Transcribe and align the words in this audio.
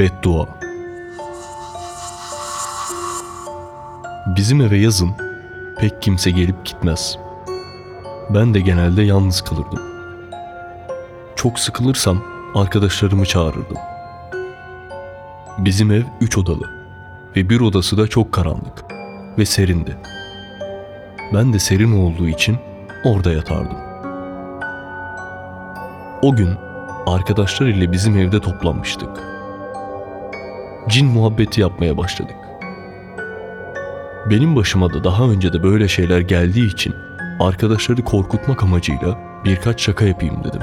Beddua 0.00 0.46
Bizim 4.36 4.60
eve 4.60 4.78
yazın 4.78 5.10
pek 5.78 6.02
kimse 6.02 6.30
gelip 6.30 6.64
gitmez. 6.64 7.18
Ben 8.30 8.54
de 8.54 8.60
genelde 8.60 9.02
yalnız 9.02 9.40
kalırdım. 9.40 9.82
Çok 11.36 11.58
sıkılırsam 11.58 12.24
arkadaşlarımı 12.54 13.26
çağırırdım. 13.26 13.76
Bizim 15.58 15.90
ev 15.90 16.02
üç 16.20 16.38
odalı 16.38 16.70
ve 17.36 17.48
bir 17.48 17.60
odası 17.60 17.98
da 17.98 18.06
çok 18.06 18.32
karanlık 18.32 18.84
ve 19.38 19.46
serindi. 19.46 19.96
Ben 21.34 21.52
de 21.52 21.58
serin 21.58 21.92
olduğu 21.92 22.28
için 22.28 22.56
orada 23.04 23.32
yatardım. 23.32 23.78
O 26.22 26.36
gün 26.36 26.50
arkadaşlar 27.06 27.66
ile 27.66 27.92
bizim 27.92 28.18
evde 28.18 28.40
toplanmıştık. 28.40 29.39
Cin 30.90 31.06
muhabbeti 31.06 31.60
yapmaya 31.60 31.96
başladık. 31.96 32.36
Benim 34.30 34.56
başıma 34.56 34.94
da 34.94 35.04
daha 35.04 35.24
önce 35.24 35.52
de 35.52 35.62
böyle 35.62 35.88
şeyler 35.88 36.20
geldiği 36.20 36.66
için 36.66 36.94
arkadaşları 37.40 38.02
korkutmak 38.02 38.62
amacıyla 38.62 39.18
birkaç 39.44 39.80
şaka 39.82 40.04
yapayım 40.04 40.44
dedim. 40.44 40.60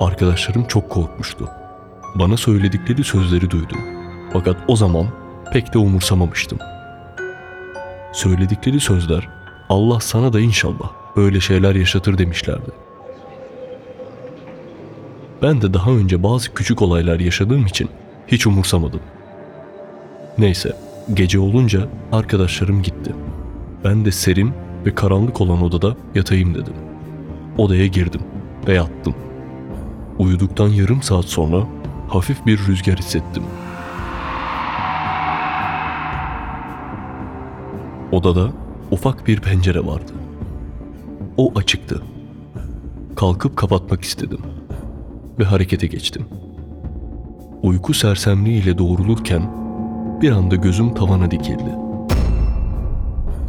Arkadaşlarım 0.00 0.64
çok 0.64 0.90
korkmuştu. 0.90 1.48
Bana 2.14 2.36
söyledikleri 2.36 3.04
sözleri 3.04 3.50
duydum. 3.50 3.78
Fakat 4.32 4.56
o 4.68 4.76
zaman 4.76 5.06
pek 5.52 5.74
de 5.74 5.78
umursamamıştım. 5.78 6.58
Söyledikleri 8.12 8.80
sözler 8.80 9.28
Allah 9.68 10.00
sana 10.00 10.32
da 10.32 10.40
inşallah 10.40 10.90
böyle 11.16 11.40
şeyler 11.40 11.74
yaşatır 11.74 12.18
demişlerdi. 12.18 12.87
Ben 15.42 15.62
de 15.62 15.74
daha 15.74 15.90
önce 15.90 16.22
bazı 16.22 16.54
küçük 16.54 16.82
olaylar 16.82 17.20
yaşadığım 17.20 17.66
için 17.66 17.88
hiç 18.26 18.46
umursamadım. 18.46 19.00
Neyse, 20.38 20.76
gece 21.14 21.38
olunca 21.38 21.88
arkadaşlarım 22.12 22.82
gitti. 22.82 23.14
Ben 23.84 24.04
de 24.04 24.12
serin 24.12 24.52
ve 24.86 24.94
karanlık 24.94 25.40
olan 25.40 25.62
odada 25.62 25.96
yatayım 26.14 26.54
dedim. 26.54 26.74
Odaya 27.58 27.86
girdim 27.86 28.20
ve 28.66 28.74
yattım. 28.74 29.14
Uyuduktan 30.18 30.68
yarım 30.68 31.02
saat 31.02 31.24
sonra 31.24 31.66
hafif 32.08 32.46
bir 32.46 32.58
rüzgar 32.66 32.96
hissettim. 32.96 33.42
Odada 38.12 38.52
ufak 38.90 39.26
bir 39.26 39.40
pencere 39.40 39.86
vardı. 39.86 40.12
O 41.36 41.52
açıktı. 41.56 42.02
Kalkıp 43.16 43.56
kapatmak 43.56 44.02
istedim 44.02 44.40
ve 45.38 45.44
harekete 45.44 45.86
geçtim. 45.86 46.26
Uyku 47.62 47.94
sersemliğiyle 47.94 48.78
doğrulurken 48.78 49.50
bir 50.22 50.30
anda 50.30 50.56
gözüm 50.56 50.94
tavana 50.94 51.30
dikildi. 51.30 51.78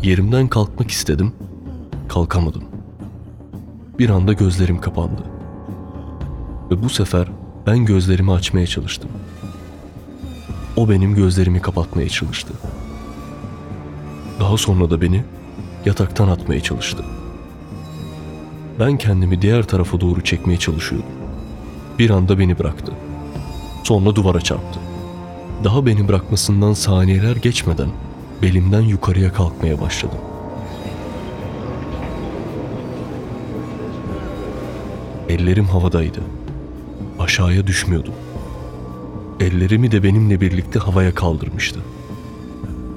Yerimden 0.04 0.48
kalkmak 0.48 0.92
istedim, 0.92 1.34
kalkamadım. 2.08 2.64
Bir 4.00 4.10
anda 4.10 4.34
gözlerim 4.34 4.82
kapandı. 4.82 5.24
Ve 6.72 6.84
bu 6.84 6.90
sefer 6.90 7.28
ben 7.68 7.86
gözlerimi 7.86 8.32
açmaya 8.32 8.68
çalıştım. 8.68 9.10
O 10.78 10.90
benim 10.90 11.16
gözlerimi 11.16 11.62
kapatmaya 11.62 12.10
çalıştı. 12.10 12.54
Daha 14.40 14.58
sonra 14.58 14.90
da 14.90 15.02
beni 15.02 15.24
yataktan 15.86 16.28
atmaya 16.28 16.60
çalıştı. 16.64 17.04
Ben 18.80 18.98
kendimi 18.98 19.42
diğer 19.42 19.64
tarafa 19.64 20.02
doğru 20.02 20.24
çekmeye 20.24 20.60
çalışıyordum. 20.60 21.19
Bir 22.00 22.10
anda 22.10 22.40
beni 22.40 22.60
bıraktı. 22.60 22.92
Sonra 23.84 24.16
duvara 24.16 24.42
çarptı. 24.42 24.80
Daha 25.64 25.86
beni 25.86 26.08
bırakmasından 26.08 26.74
saniyeler 26.74 27.36
geçmeden 27.36 27.90
belimden 28.42 28.82
yukarıya 28.82 29.34
kalkmaya 29.34 29.82
başladım. 29.82 30.18
Ellerim 35.30 35.66
havadaydı. 35.66 36.20
Aşağıya 37.20 37.68
düşmüyordum. 37.68 38.14
Ellerimi 39.40 39.92
de 39.92 40.04
benimle 40.04 40.42
birlikte 40.42 40.80
havaya 40.80 41.16
kaldırmıştı. 41.16 41.80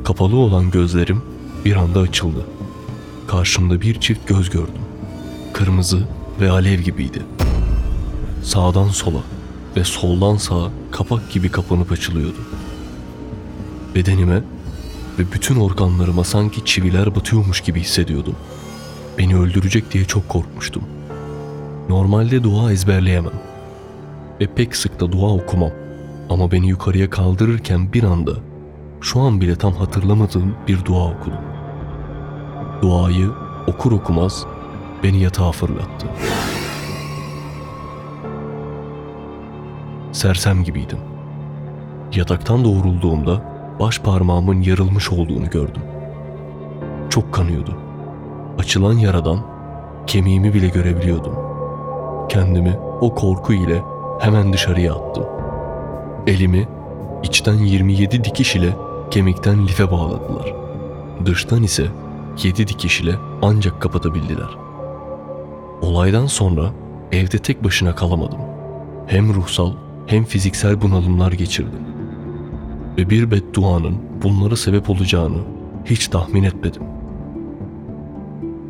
Kapalı 0.05 0.37
olan 0.37 0.71
gözlerim 0.71 1.23
bir 1.65 1.77
anda 1.77 2.01
açıldı. 2.01 2.47
Karşımda 3.27 3.81
bir 3.81 4.01
çift 4.01 4.29
göz 4.29 4.51
gördüm. 4.51 4.83
Kırmızı 5.53 6.09
ve 6.41 6.51
alev 6.51 6.81
gibiydi. 6.81 7.23
Sağdan 8.43 8.89
sola 8.89 9.19
ve 9.77 9.85
soldan 9.85 10.37
sağa 10.37 10.71
kapak 10.91 11.31
gibi 11.31 11.51
kapanıp 11.51 11.93
açılıyordu. 11.93 12.39
Bedenime 13.95 14.43
ve 15.19 15.33
bütün 15.33 15.57
organlarıma 15.57 16.25
sanki 16.25 16.65
çiviler 16.65 17.15
batıyormuş 17.17 17.61
gibi 17.61 17.81
hissediyordum. 17.81 18.37
Beni 19.19 19.37
öldürecek 19.37 19.93
diye 19.93 20.05
çok 20.05 20.29
korkmuştum. 20.29 20.83
Normalde 21.89 22.43
dua 22.43 22.73
ezberleyemem 22.73 23.33
ve 24.41 24.47
pek 24.47 24.77
sık 24.77 25.01
da 25.01 25.13
dua 25.13 25.29
okumam. 25.29 25.71
Ama 26.31 26.53
beni 26.53 26.69
yukarıya 26.69 27.11
kaldırırken 27.11 27.93
bir 27.93 28.03
anda 28.03 28.33
şu 29.01 29.21
an 29.21 29.41
bile 29.41 29.57
tam 29.57 29.75
hatırlamadığım 29.75 30.55
bir 30.69 30.85
dua 30.85 31.05
okudum. 31.05 31.41
Duayı 32.83 33.31
okur 33.67 33.93
okumaz 33.93 34.45
beni 35.03 35.21
yatağa 35.21 35.53
fırlattı. 35.53 36.07
Sersem 40.13 40.65
gibiydim. 40.65 40.99
Yataktan 42.15 42.65
doğrulduğumda 42.65 43.43
baş 43.81 43.99
parmağımın 44.01 44.61
yarılmış 44.61 45.13
olduğunu 45.13 45.51
gördüm. 45.51 45.83
Çok 47.11 47.33
kanıyordu. 47.33 47.77
Açılan 48.59 48.93
yaradan 48.93 49.39
kemiğimi 50.07 50.55
bile 50.55 50.69
görebiliyordum. 50.69 51.35
Kendimi 52.29 52.79
o 53.01 53.15
korku 53.15 53.53
ile 53.53 53.83
hemen 54.21 54.53
dışarıya 54.53 54.95
attım. 54.95 55.25
Elimi 56.27 56.69
içten 57.23 57.55
27 57.59 58.25
dikiş 58.25 58.57
ile 58.57 58.77
kemikten 59.11 59.67
life 59.67 59.91
bağladılar. 59.91 60.55
Dıştan 61.27 61.63
ise 61.63 61.87
7 62.43 62.69
dikiş 62.69 63.01
ile 63.01 63.15
ancak 63.43 63.83
kapatabildiler. 63.83 64.51
Olaydan 65.83 66.27
sonra 66.27 66.71
evde 67.13 67.39
tek 67.39 67.65
başına 67.65 67.95
kalamadım. 67.95 68.41
Hem 69.07 69.35
ruhsal 69.35 69.73
hem 70.07 70.25
fiziksel 70.25 70.81
bunalımlar 70.81 71.33
geçirdim. 71.33 71.81
Ve 72.99 73.11
bir 73.11 73.31
bedduanın 73.31 73.97
bunlara 74.23 74.57
sebep 74.57 74.91
olacağını 74.91 75.39
hiç 75.85 76.09
tahmin 76.09 76.43
etmedim. 76.43 76.83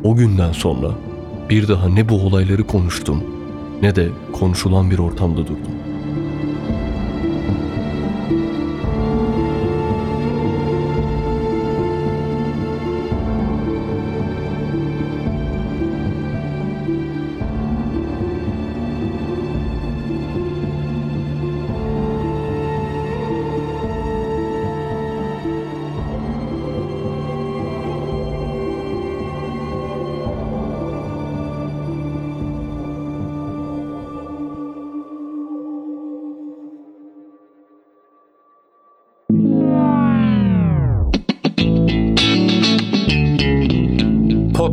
O 0.03 0.15
günden 0.15 0.51
sonra 0.51 0.91
bir 1.49 1.67
daha 1.67 1.89
ne 1.89 2.09
bu 2.09 2.15
olayları 2.15 2.67
konuştum 2.67 3.23
ne 3.81 3.95
de 3.95 4.09
konuşulan 4.33 4.91
bir 4.91 4.99
ortamda 4.99 5.37
durdum. 5.37 5.92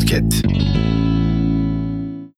Podcast. 0.00 1.09